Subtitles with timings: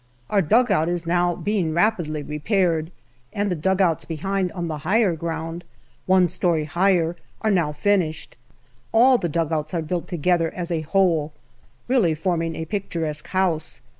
[0.31, 2.89] Our dugout is now being rapidly repaired,
[3.33, 5.63] and the dugouts behind on the higher ground,
[6.07, 8.35] one story higher, are now finished.
[8.91, 11.33] All the dugouts are built together as a whole,
[11.87, 13.81] really forming a picturesque house.